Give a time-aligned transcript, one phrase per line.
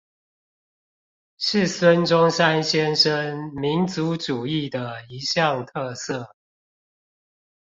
[1.37, 6.33] 是孫中山先生民族主義的一項持色